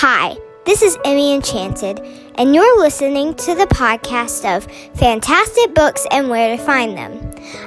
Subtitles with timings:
[0.00, 0.36] Hi,
[0.66, 2.00] this is Emmy Enchanted,
[2.34, 4.66] and you're listening to the podcast of
[4.98, 7.18] Fantastic Books and Where to Find Them.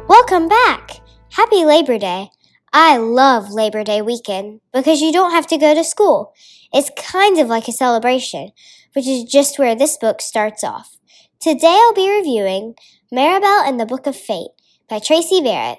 [0.09, 1.03] Welcome back!
[1.33, 2.31] Happy Labor Day.
[2.73, 6.33] I love Labor Day weekend because you don't have to go to school.
[6.73, 8.53] It's kind of like a celebration,
[8.95, 10.97] which is just where this book starts off.
[11.39, 12.77] Today I'll be reviewing
[13.13, 14.53] Marabel and the Book of Fate
[14.89, 15.79] by Tracy Barrett.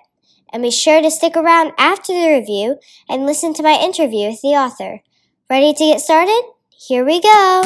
[0.54, 2.78] And be sure to stick around after the review
[3.10, 5.02] and listen to my interview with the author.
[5.50, 6.42] Ready to get started?
[6.88, 7.62] Here we go!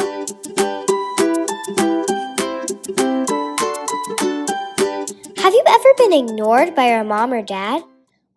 [5.36, 7.84] Have you ever been ignored by your mom or dad?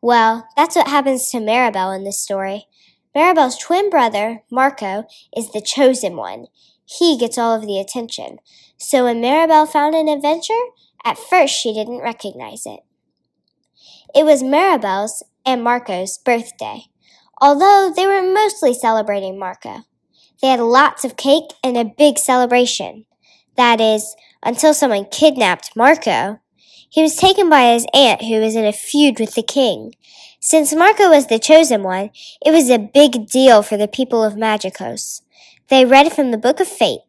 [0.04, 2.68] Well, that's what happens to Marabel in this story.
[3.16, 6.46] Marabel's twin brother, Marco, is the chosen one.
[6.86, 8.38] He gets all of the attention.
[8.78, 10.54] So when Marabel found an adventure,
[11.04, 12.82] at first she didn't recognize it.
[14.14, 16.84] It was Marabel's and Marco's birthday,
[17.42, 19.87] although they were mostly celebrating Marco.
[20.42, 23.06] They had lots of cake and a big celebration.
[23.56, 26.40] That is, until someone kidnapped Marco.
[26.90, 29.94] He was taken by his aunt, who was in a feud with the king.
[30.40, 32.12] Since Marco was the chosen one,
[32.46, 35.22] it was a big deal for the people of Magikos.
[35.70, 37.02] They read from the Book of Fate.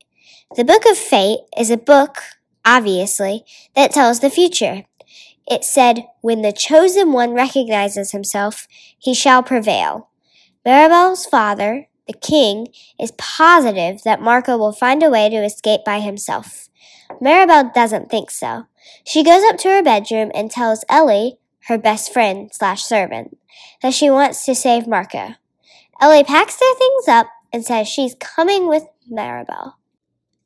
[0.56, 2.16] The Book of Fate is a book,
[2.64, 3.44] obviously,
[3.76, 4.84] that tells the future.
[5.46, 8.66] It said, When the chosen one recognizes himself,
[8.98, 10.08] he shall prevail.
[10.64, 16.00] Marabel's father, the king, is positive that Marco will find a way to escape by
[16.00, 16.68] himself.
[17.22, 18.66] Marabel doesn't think so.
[19.04, 23.38] She goes up to her bedroom and tells Ellie, her best friend slash servant,
[23.82, 25.34] that she wants to save Marco.
[26.00, 29.74] Ellie packs their things up and says she's coming with Marabel.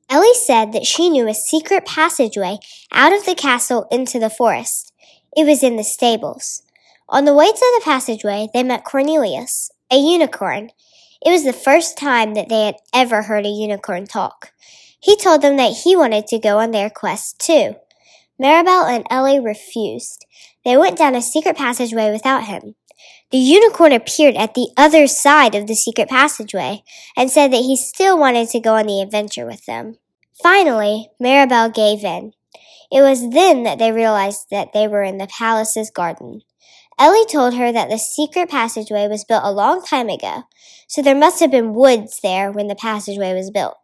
[0.09, 2.59] Ellie said that she knew a secret passageway
[2.93, 4.93] out of the castle into the forest.
[5.37, 6.63] It was in the stables.
[7.09, 10.71] On the way to the passageway, they met Cornelius, a unicorn,
[11.25, 14.53] it was the first time that they had ever heard a unicorn talk.
[15.01, 17.77] He told them that he wanted to go on their quest too.
[18.41, 20.27] Marabel and Ellie refused.
[20.65, 22.75] They went down a secret passageway without him.
[23.31, 26.83] The unicorn appeared at the other side of the secret passageway
[27.17, 29.97] and said that he still wanted to go on the adventure with them.
[30.43, 32.33] Finally, Marabel gave in.
[32.91, 36.43] It was then that they realized that they were in the palace's garden.
[37.03, 40.45] Ellie told her that the secret passageway was built a long time ago,
[40.87, 43.75] so there must have been woods there when the passageway was built.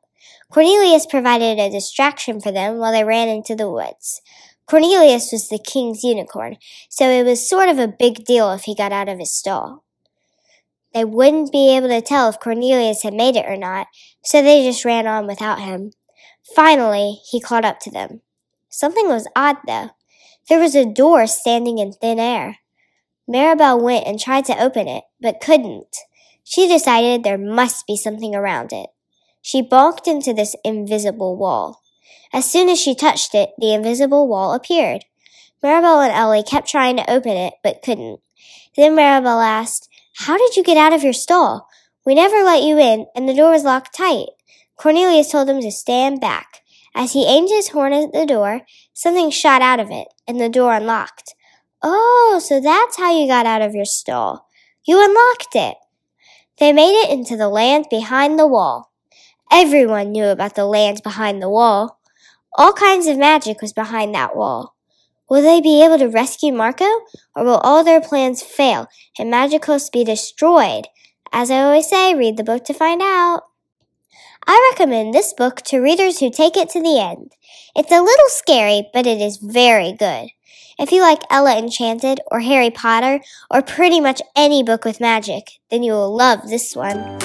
[0.53, 4.23] Cornelius provided a distraction for them while they ran into the woods.
[4.67, 6.59] Cornelius was the king's unicorn,
[6.89, 9.83] so it was sort of a big deal if he got out of his stall.
[10.95, 13.89] They wouldn't be able to tell if Cornelius had made it or not,
[14.23, 15.91] so they just ran on without him.
[16.55, 18.21] Finally, he caught up to them.
[18.69, 19.91] Something was odd, though.
[20.49, 22.59] There was a door standing in thin air.
[23.29, 25.97] Marabel went and tried to open it, but couldn't.
[26.45, 28.89] She decided there must be something around it.
[29.43, 31.83] She bonked into this invisible wall.
[32.33, 35.05] As soon as she touched it, the invisible wall appeared.
[35.63, 38.21] Marabel and Ellie kept trying to open it, but couldn't.
[38.77, 41.69] Then Marabel asked, How did you get out of your stall?
[42.07, 44.29] We never let you in, and the door was locked tight.
[44.77, 46.63] Cornelius told him to stand back.
[46.95, 48.63] As he aimed his horn at the door,
[48.93, 51.35] something shot out of it, and the door unlocked.
[51.83, 54.47] Oh, so that's how you got out of your stall.
[54.85, 55.77] You unlocked it.
[56.59, 58.93] They made it into the land behind the wall.
[59.51, 62.01] Everyone knew about the land behind the wall.
[62.57, 64.75] All kinds of magic was behind that wall.
[65.31, 66.89] Will they be able to rescue Marco,
[67.37, 70.89] or will all their plans fail and Magikos be destroyed?
[71.33, 73.43] As I always say, read the book to find out.
[74.47, 77.33] I recommend this book to readers who take it to the end.
[77.77, 80.31] It's a little scary, but it is very good.
[80.79, 83.21] If you like Ella Enchanted or Harry Potter
[83.51, 87.19] or pretty much any book with magic, then you will love this one.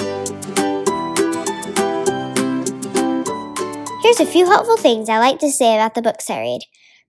[4.02, 6.62] Here's a few helpful things I like to say about the books I read.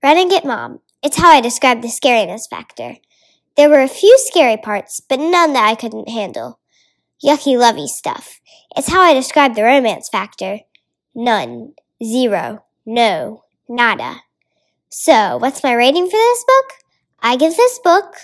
[0.04, 0.78] Run and get mom.
[1.02, 2.94] It's how I describe the scariness factor.
[3.56, 6.60] There were a few scary parts, but none that I couldn't handle.
[7.24, 8.40] Yucky lovey stuff.
[8.76, 10.60] It's how I describe the romance factor.
[11.12, 11.74] None.
[12.04, 12.64] Zero.
[12.84, 13.42] No.
[13.68, 14.20] Nada.
[14.98, 16.72] So, what's my rating for this book?
[17.20, 18.16] I give this book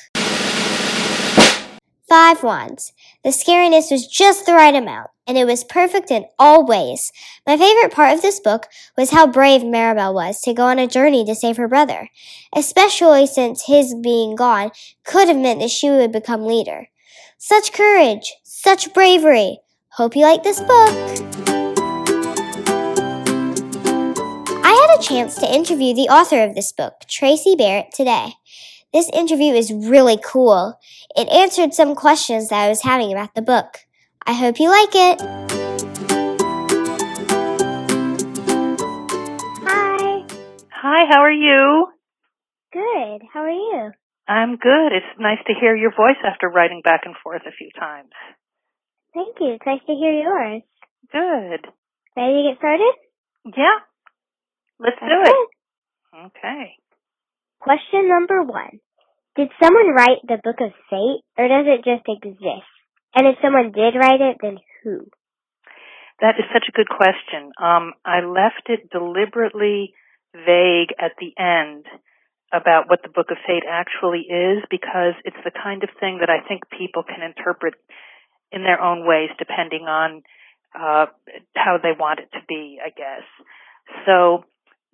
[2.08, 2.94] five wands.
[3.22, 7.12] The scariness was just the right amount, and it was perfect in all ways.
[7.46, 10.86] My favorite part of this book was how brave Marabel was to go on a
[10.86, 12.08] journey to save her brother,
[12.56, 14.70] especially since his being gone
[15.04, 16.88] could have meant that she would become leader.
[17.36, 19.58] Such courage, such bravery.
[19.90, 21.41] Hope you like this book.
[25.02, 28.34] Chance to interview the author of this book, Tracy Barrett, today.
[28.92, 30.78] This interview is really cool.
[31.16, 33.78] It answered some questions that I was having about the book.
[34.24, 35.20] I hope you like it.
[39.66, 40.24] Hi.
[40.70, 41.88] Hi, how are you?
[42.72, 43.22] Good.
[43.32, 43.90] How are you?
[44.28, 44.92] I'm good.
[44.92, 48.12] It's nice to hear your voice after writing back and forth a few times.
[49.14, 49.54] Thank you.
[49.54, 50.62] It's nice to hear yours.
[51.10, 51.66] Good.
[52.16, 52.94] Ready to get started?
[53.56, 53.78] Yeah.
[54.82, 55.48] Let's do it.
[56.26, 56.74] Okay.
[57.60, 58.80] Question number one.
[59.36, 62.68] Did someone write the Book of Fate, or does it just exist?
[63.14, 65.06] And if someone did write it, then who?
[66.20, 67.52] That is such a good question.
[67.56, 69.94] Um, I left it deliberately
[70.34, 71.86] vague at the end
[72.52, 76.28] about what the Book of Fate actually is because it's the kind of thing that
[76.28, 77.74] I think people can interpret
[78.50, 80.22] in their own ways depending on
[80.74, 81.06] uh,
[81.56, 83.24] how they want it to be, I guess.
[84.06, 84.44] So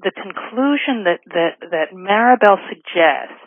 [0.01, 3.43] the conclusion that, that, that Marabel suggests,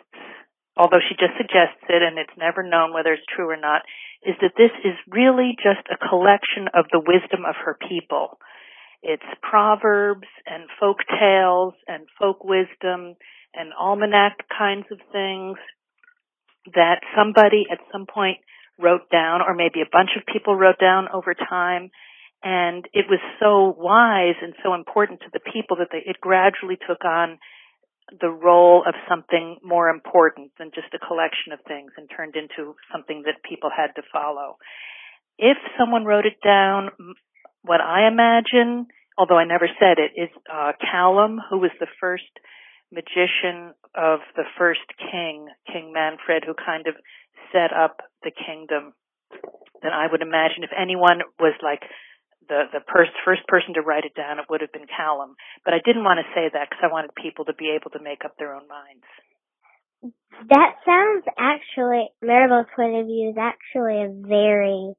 [0.76, 3.82] although she just suggests it and it's never known whether it's true or not,
[4.22, 8.38] is that this is really just a collection of the wisdom of her people.
[9.02, 13.16] It's proverbs and folk tales and folk wisdom
[13.54, 15.58] and almanac kinds of things
[16.74, 18.38] that somebody at some point
[18.78, 21.90] wrote down or maybe a bunch of people wrote down over time
[22.42, 26.76] and it was so wise and so important to the people that they, it gradually
[26.76, 27.38] took on
[28.20, 32.74] the role of something more important than just a collection of things and turned into
[32.90, 34.58] something that people had to follow.
[35.38, 36.90] If someone wrote it down,
[37.62, 38.86] what I imagine,
[39.16, 42.28] although I never said it, is uh, Callum, who was the first
[42.90, 46.94] magician of the first king, King Manfred, who kind of
[47.52, 48.92] set up the kingdom.
[49.82, 51.82] Then I would imagine if anyone was like
[52.48, 55.34] the the first first person to write it down, it would have been Callum.
[55.64, 58.02] But I didn't want to say that because I wanted people to be able to
[58.02, 59.06] make up their own minds.
[60.50, 64.94] That sounds actually, Marabel's point of view is actually a very,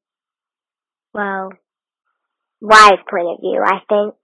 [1.14, 1.52] well,
[2.62, 4.16] wise point of view, I think.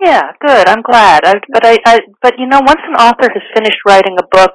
[0.00, 0.68] Yeah, good.
[0.68, 1.26] I'm glad.
[1.26, 4.52] I, but I, I, but you know, once an author has finished writing a book,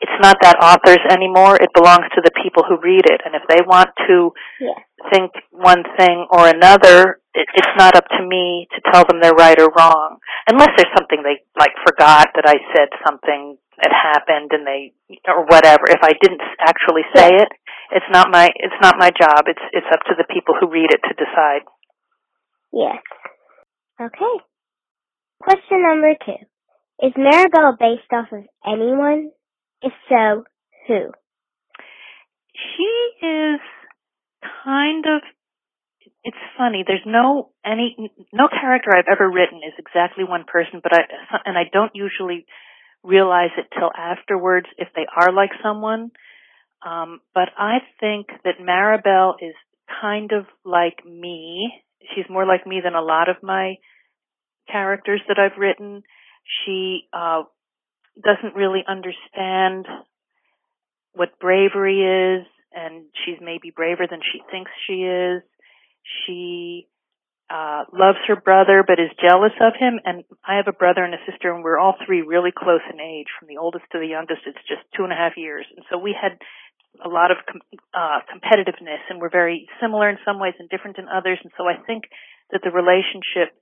[0.00, 1.56] it's not that author's anymore.
[1.60, 3.20] It belongs to the people who read it.
[3.24, 4.78] And if they want to Yeah.
[5.12, 9.36] think one thing or another, it, it's not up to me to tell them they're
[9.36, 10.18] right or wrong.
[10.48, 14.92] Unless there's something they like forgot that I said something that happened and they
[15.28, 15.84] or whatever.
[15.88, 17.48] If I didn't actually say it,
[17.92, 19.44] it's not my it's not my job.
[19.46, 21.62] It's it's up to the people who read it to decide.
[22.72, 23.00] Yes.
[24.00, 24.34] Okay.
[25.42, 26.40] Question number two.
[27.06, 29.30] Is Marabel based off of anyone?
[29.82, 30.44] If so,
[30.86, 31.12] who?
[32.54, 33.60] She is
[34.64, 35.22] kind of
[36.22, 40.92] it's funny there's no any no character i've ever written is exactly one person but
[40.92, 41.00] i
[41.44, 42.46] and i don't usually
[43.02, 46.10] realize it till afterwards if they are like someone.
[46.84, 49.54] Um but i think that marabel is
[50.00, 51.72] kind of like me.
[52.14, 53.76] She's more like me than a lot of my
[54.70, 56.02] characters that i've written.
[56.64, 57.42] She uh
[58.18, 59.86] doesn't really understand
[61.12, 65.42] what bravery is and she's maybe braver than she thinks she is.
[66.24, 66.86] She
[67.50, 69.98] uh loves her brother but is jealous of him.
[70.04, 73.00] And I have a brother and a sister and we're all three really close in
[73.00, 74.46] age from the oldest to the youngest.
[74.46, 75.66] It's just two and a half years.
[75.74, 76.38] And so we had
[77.04, 80.98] a lot of com- uh competitiveness and we're very similar in some ways and different
[80.98, 81.38] in others.
[81.42, 82.04] And so I think
[82.52, 83.54] that the relationship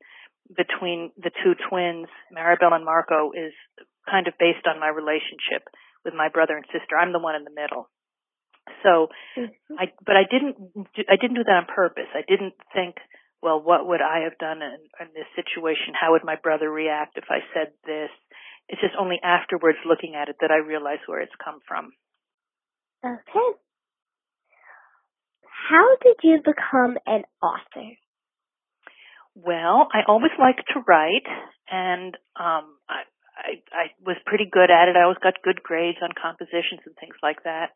[0.54, 3.52] between the two twins Marabel and Marco is
[4.08, 5.68] kind of based on my relationship
[6.04, 7.90] with my brother and sister I'm the one in the middle
[8.82, 9.74] so Mm-hmm.
[9.78, 10.56] I, but I didn't,
[11.08, 12.10] I didn't do that on purpose.
[12.14, 12.96] I didn't think,
[13.42, 15.94] well, what would I have done in, in this situation?
[15.94, 18.10] How would my brother react if I said this?
[18.68, 21.92] It's just only afterwards looking at it that I realize where it's come from.
[23.04, 23.48] Okay.
[25.70, 27.94] How did you become an author?
[29.34, 31.28] Well, I always liked to write,
[31.70, 33.06] and um, I,
[33.38, 34.96] I, I was pretty good at it.
[34.96, 37.70] I always got good grades on compositions and things like that.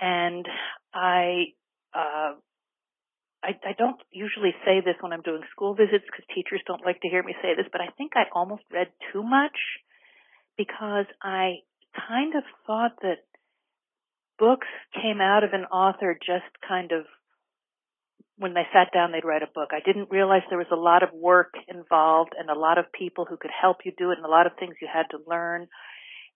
[0.00, 0.48] And
[0.94, 1.52] I,
[1.92, 2.40] uh,
[3.44, 7.00] I, I don't usually say this when I'm doing school visits because teachers don't like
[7.02, 9.56] to hear me say this, but I think I almost read too much
[10.56, 11.60] because I
[12.08, 13.24] kind of thought that
[14.38, 17.04] books came out of an author just kind of
[18.40, 19.70] when they sat down they'd write a book.
[19.76, 23.28] I didn't realize there was a lot of work involved and a lot of people
[23.28, 25.68] who could help you do it and a lot of things you had to learn.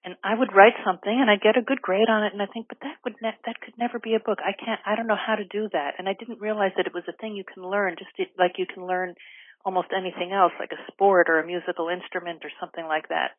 [0.04, 2.46] And I would write something and I'd get a good grade on it and I
[2.52, 4.44] think, but that would ne- that could never be a book.
[4.44, 5.96] I can't I don't know how to do that.
[5.96, 8.68] And I didn't realize that it was a thing you can learn just like you
[8.68, 9.16] can learn
[9.64, 13.32] almost anything else like a sport or a musical instrument or something like that.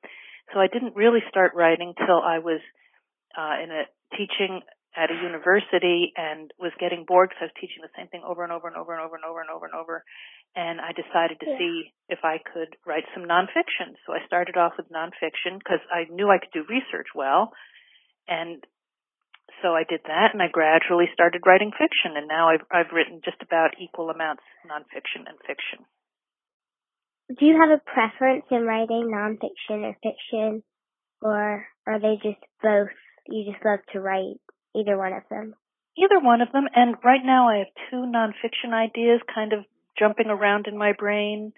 [0.53, 2.61] So I didn't really start writing till I was
[3.37, 3.85] uh, in a
[4.17, 4.61] teaching
[4.95, 8.43] at a university and was getting bored because I was teaching the same thing over
[8.47, 10.03] and over and over and over and over and over and over.
[10.55, 11.59] And I decided to yeah.
[11.59, 11.75] see
[12.07, 13.99] if I could write some nonfiction.
[14.07, 17.51] So I started off with nonfiction because I knew I could do research well.
[18.27, 18.63] And
[19.61, 23.21] so I did that and I gradually started writing fiction and now I've, I've written
[23.23, 25.83] just about equal amounts nonfiction and fiction.
[27.29, 30.63] Do you have a preference in writing nonfiction or fiction
[31.21, 32.89] or are they just both
[33.27, 34.37] you just love to write
[34.75, 35.55] either one of them?
[35.97, 36.65] Either one of them.
[36.75, 39.65] And right now I have two nonfiction ideas kind of
[39.97, 41.53] jumping around in my brain.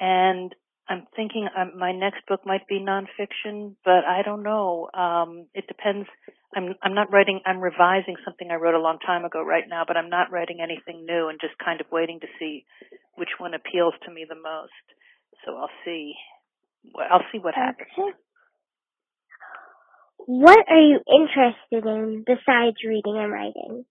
[0.00, 0.54] And
[0.88, 4.88] I'm thinking um, my next book might be nonfiction, but I don't know.
[4.94, 6.08] Um, it depends.
[6.54, 7.40] I'm I'm not writing.
[7.44, 10.58] I'm revising something I wrote a long time ago right now, but I'm not writing
[10.62, 12.64] anything new and just kind of waiting to see
[13.16, 14.72] which one appeals to me the most.
[15.44, 16.14] So I'll see.
[17.10, 17.88] I'll see what happens.
[20.26, 23.84] What are you interested in besides reading and writing?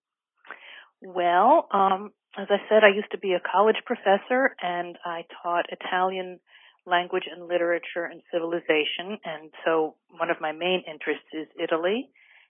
[1.01, 5.71] Well, um, as I said, I used to be a college professor and I taught
[5.71, 6.39] Italian
[6.85, 9.15] language and literature and civilization.
[9.23, 12.09] And so one of my main interests is Italy.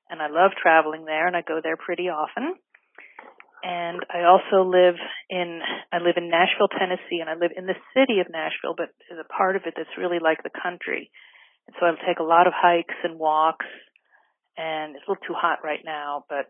[0.09, 2.57] And I love traveling there and I go there pretty often.
[3.61, 4.97] And I also live
[5.29, 5.61] in,
[5.93, 9.21] I live in Nashville, Tennessee and I live in the city of Nashville, but there's
[9.21, 11.11] a part of it that's really like the country.
[11.67, 13.65] And so I'll take a lot of hikes and walks
[14.57, 16.47] and it's a little too hot right now, but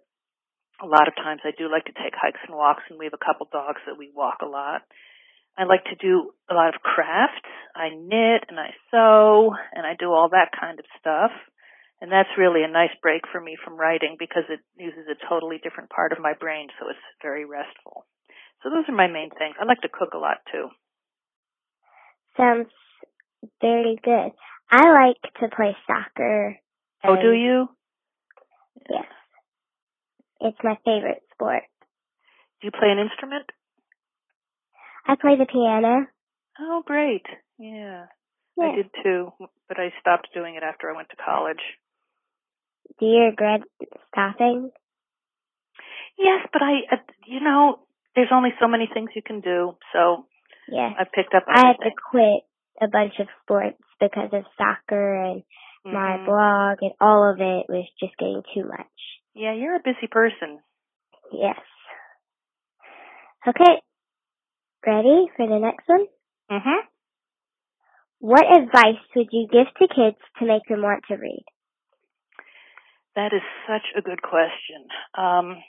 [0.82, 3.18] a lot of times I do like to take hikes and walks and we have
[3.18, 4.84] a couple dogs that we walk a lot.
[5.58, 7.48] I like to do a lot of crafts.
[7.76, 11.32] I knit and I sew and I do all that kind of stuff.
[12.02, 15.60] And that's really a nice break for me from writing because it uses a totally
[15.64, 18.06] different part of my brain, so it's very restful.
[18.62, 19.56] So those are my main things.
[19.60, 20.68] I like to cook a lot too.
[22.36, 22.68] Sounds
[23.62, 24.36] very good.
[24.72, 26.58] I like to play soccer.
[27.04, 27.68] Oh, do you?
[28.90, 29.06] Yes.
[30.42, 31.64] It's my favorite sport.
[32.62, 33.46] Do you play an instrument?
[35.08, 36.08] I play the piano.
[36.60, 37.26] Oh, great.
[37.60, 38.06] Yeah.
[38.58, 38.64] yeah.
[38.64, 39.32] I did too,
[39.68, 41.62] but I stopped doing it after I went to college.
[43.00, 43.62] Do you regret
[44.10, 44.72] stopping?
[46.18, 47.80] Yes, but I, uh, you know,
[48.16, 50.26] there's only so many things you can do, so
[50.70, 51.44] yeah, I picked up.
[51.48, 52.44] I had to quit
[52.82, 55.44] a bunch of sports because of soccer and
[55.86, 55.94] mm-hmm.
[55.94, 58.96] my blog and all of it was just getting too much.
[59.34, 60.60] Yeah, you're a busy person.
[61.32, 61.60] Yes.
[63.48, 63.82] Okay.
[64.86, 66.08] Ready for the next one?
[66.52, 66.82] Mhm.
[68.20, 71.46] What advice would you give to kids to make them want to read?
[73.16, 74.88] That is such a good question.
[75.18, 75.64] Um,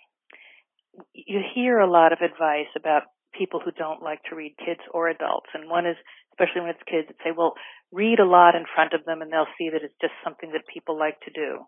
[1.12, 3.02] you hear a lot of advice about
[3.37, 5.49] people who don't like to read, kids or adults.
[5.54, 5.97] And one is,
[6.36, 7.54] especially when it's kids, that say, well,
[7.92, 10.68] read a lot in front of them and they'll see that it's just something that
[10.68, 11.64] people like to do.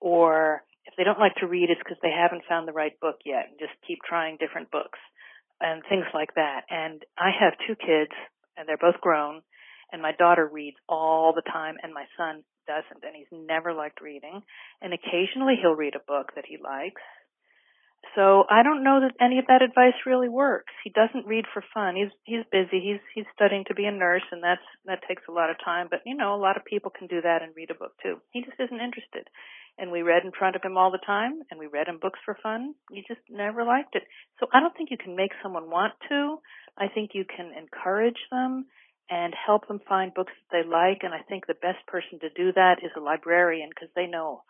[0.00, 3.22] Or if they don't like to read, it's because they haven't found the right book
[3.24, 4.98] yet and just keep trying different books
[5.60, 6.66] and things like that.
[6.70, 8.12] And I have two kids
[8.56, 9.42] and they're both grown
[9.92, 14.00] and my daughter reads all the time and my son doesn't and he's never liked
[14.00, 14.42] reading
[14.80, 17.02] and occasionally he'll read a book that he likes
[18.14, 20.72] so I don't know that any of that advice really works.
[20.82, 21.96] He doesn't read for fun.
[21.96, 22.80] He's he's busy.
[22.80, 25.86] He's he's studying to be a nurse and that's that takes a lot of time,
[25.90, 28.16] but you know, a lot of people can do that and read a book too.
[28.32, 29.28] He just isn't interested.
[29.78, 32.18] And we read in front of him all the time and we read him books
[32.24, 32.74] for fun.
[32.90, 34.02] He just never liked it.
[34.40, 36.38] So I don't think you can make someone want to.
[36.76, 38.66] I think you can encourage them
[39.08, 42.30] and help them find books that they like and I think the best person to
[42.30, 44.42] do that is a librarian because they know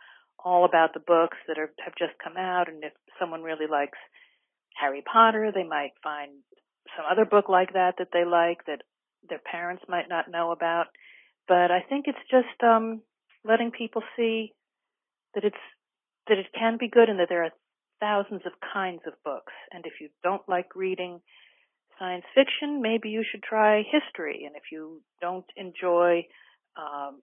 [0.45, 2.69] all about the books that are, have just come out.
[2.69, 3.99] And if someone really likes
[4.77, 6.31] Harry Potter, they might find
[6.97, 8.83] some other book like that that they like that
[9.29, 10.87] their parents might not know about.
[11.47, 13.03] But I think it's just um,
[13.45, 14.53] letting people see
[15.35, 15.57] that it's
[16.29, 17.51] that it can be good and that there are
[17.99, 19.53] thousands of kinds of books.
[19.73, 21.21] And if you don't like reading
[21.99, 24.45] science fiction, maybe you should try history.
[24.47, 26.27] And if you don't enjoy
[26.77, 27.21] um,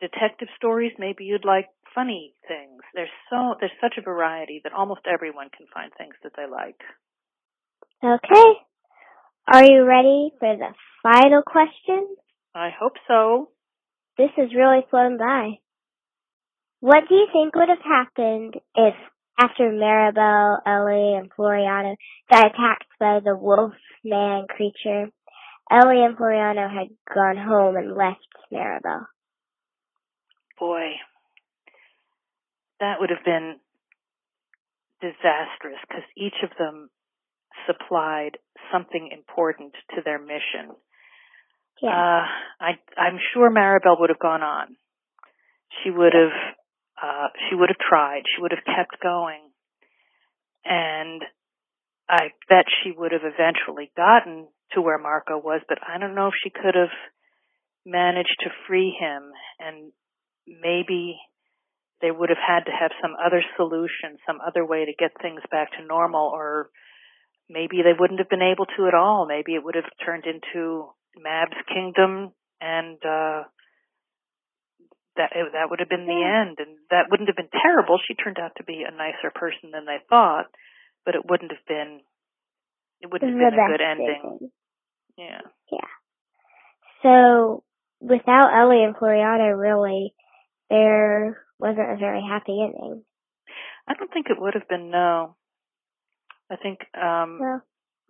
[0.00, 2.82] detective stories, maybe you'd like funny things.
[2.94, 6.80] There's so there's such a variety that almost everyone can find things that they like.
[8.02, 8.52] Okay.
[9.46, 12.06] Are you ready for the final question?
[12.54, 13.50] I hope so.
[14.16, 15.58] This has really flown by.
[16.80, 18.94] What do you think would have happened if,
[19.40, 21.96] after Marabel, Ellie, and Floriano
[22.30, 23.72] got attacked by the wolf
[24.04, 25.10] man creature,
[25.70, 29.06] Ellie and Floriano had gone home and left Marabel?
[30.58, 30.92] Boy,
[32.80, 33.56] that would have been
[35.00, 36.90] disastrous because each of them
[37.66, 38.38] supplied
[38.72, 40.74] something important to their mission.
[41.82, 41.90] Yeah.
[41.90, 42.24] Uh,
[42.60, 44.76] I, I'm sure Marabel would have gone on.
[45.82, 46.54] She would have,
[47.02, 48.22] uh, she would have tried.
[48.34, 49.40] She would have kept going.
[50.64, 51.22] And
[52.08, 56.28] I bet she would have eventually gotten to where Marco was, but I don't know
[56.28, 56.94] if she could have
[57.84, 59.92] managed to free him and
[60.46, 61.16] maybe
[62.04, 65.40] they would have had to have some other solution, some other way to get things
[65.50, 66.68] back to normal or
[67.48, 69.24] maybe they wouldn't have been able to at all.
[69.24, 73.48] Maybe it would have turned into Mab's kingdom and uh
[75.16, 77.96] that that would have been the end and that wouldn't have been terrible.
[78.06, 80.52] She turned out to be a nicer person than they thought,
[81.06, 82.00] but it wouldn't have been
[83.00, 84.50] it wouldn't have been a good ending.
[85.16, 85.40] Yeah.
[85.72, 85.88] Yeah.
[87.02, 87.64] So
[87.98, 90.12] without Ellie and Floriano really
[90.68, 93.02] there wasn't a very happy ending.
[93.88, 95.36] I don't think it would have been no.
[96.50, 97.40] I think um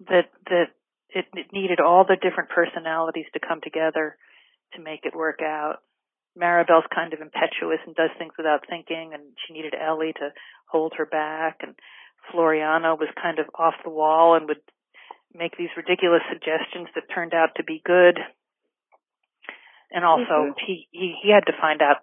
[0.08, 0.68] that that
[1.10, 4.16] it, it needed all the different personalities to come together
[4.74, 5.78] to make it work out.
[6.36, 10.34] Marabel's kind of impetuous and does things without thinking, and she needed Ellie to
[10.66, 11.58] hold her back.
[11.62, 11.76] And
[12.32, 14.62] Floriano was kind of off the wall and would
[15.32, 18.18] make these ridiculous suggestions that turned out to be good.
[19.92, 20.66] And also, mm-hmm.
[20.66, 22.02] he, he he had to find out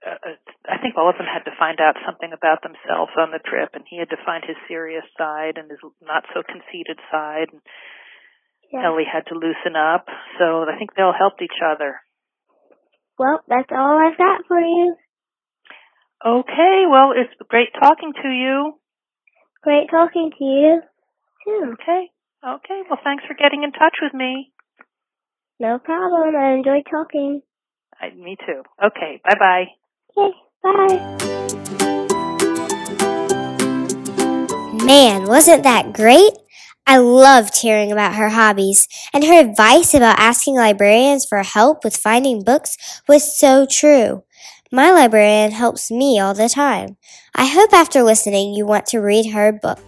[0.00, 3.42] uh, I think all of them had to find out something about themselves on the
[3.44, 7.52] trip, and he had to find his serious side and his not so conceited side.
[7.52, 7.60] And
[8.72, 8.86] yeah.
[8.86, 10.06] Ellie had to loosen up,
[10.38, 12.00] so I think they all helped each other.
[13.18, 14.96] Well, that's all I've got for you.
[16.24, 18.80] Okay, well, it's great talking to you.
[19.62, 20.80] Great talking to you,
[21.44, 21.76] too.
[21.76, 22.08] Okay,
[22.40, 22.80] okay.
[22.88, 24.52] Well, thanks for getting in touch with me.
[25.58, 26.34] No problem.
[26.34, 27.42] I enjoyed talking.
[28.00, 28.62] I, me too.
[28.82, 29.64] Okay, bye bye.
[30.16, 30.32] Okay,
[30.62, 31.20] bye.
[34.84, 36.32] Man, wasn't that great?
[36.86, 41.96] I loved hearing about her hobbies, and her advice about asking librarians for help with
[41.96, 44.24] finding books was so true.
[44.72, 46.96] My librarian helps me all the time.
[47.34, 49.78] I hope after listening you want to read her book.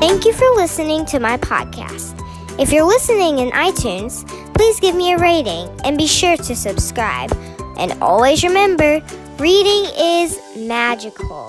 [0.00, 2.18] Thank you for listening to my podcast.
[2.58, 4.28] If you're listening in iTunes,
[4.62, 7.36] please give me a rating and be sure to subscribe.
[7.78, 9.02] And always remember,
[9.36, 11.48] reading is magical.